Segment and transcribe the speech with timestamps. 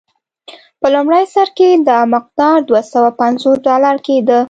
[0.79, 4.39] په لومړي سر کې دا مقدار دوه سوه پنځوس ډالر کېدل.